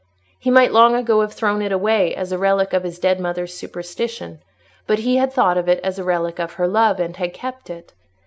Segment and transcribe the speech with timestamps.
[0.39, 3.53] He might long ago have thrown it away as a relic of his dead mother's
[3.55, 4.41] superstition;
[4.87, 7.69] but he had thought of it as a relic of her love, and had kept
[7.69, 7.93] it.